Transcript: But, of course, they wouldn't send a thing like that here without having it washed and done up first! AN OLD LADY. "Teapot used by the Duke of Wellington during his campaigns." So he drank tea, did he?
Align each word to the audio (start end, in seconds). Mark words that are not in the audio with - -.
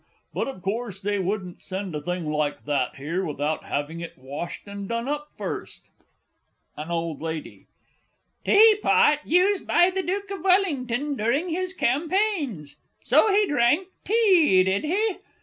But, 0.33 0.47
of 0.47 0.63
course, 0.63 0.99
they 0.99 1.19
wouldn't 1.19 1.61
send 1.61 1.93
a 1.93 2.01
thing 2.01 2.25
like 2.27 2.65
that 2.65 2.95
here 2.95 3.23
without 3.23 3.65
having 3.65 3.99
it 3.99 4.17
washed 4.17 4.65
and 4.67 4.89
done 4.89 5.07
up 5.07 5.29
first! 5.37 5.89
AN 6.75 6.89
OLD 6.89 7.21
LADY. 7.21 7.67
"Teapot 8.43 9.19
used 9.27 9.67
by 9.67 9.91
the 9.91 10.01
Duke 10.01 10.31
of 10.31 10.43
Wellington 10.43 11.15
during 11.15 11.49
his 11.49 11.71
campaigns." 11.73 12.77
So 13.03 13.31
he 13.31 13.45
drank 13.45 13.89
tea, 14.03 14.63
did 14.63 14.83
he? 14.83 15.17